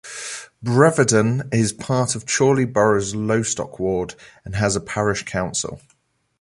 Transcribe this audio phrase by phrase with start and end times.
[0.63, 5.79] Bretherton is part of Chorley Borough's Lostock ward and has a parish council.